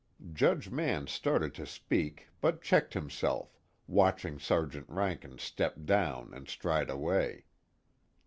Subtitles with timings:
[0.33, 6.89] Judge Mann started to speak but checked himself, watching Sergeant Rankin step down and stride
[6.89, 7.45] away.